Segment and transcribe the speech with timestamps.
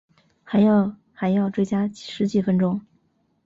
[0.43, 2.81] 还要还要追加十几分钟